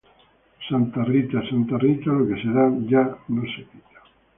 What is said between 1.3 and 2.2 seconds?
Santa Rita,